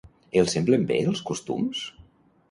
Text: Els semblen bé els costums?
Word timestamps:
Els 0.39 0.53
semblen 0.55 0.87
bé 0.91 0.97
els 1.11 1.21
costums? 1.31 1.83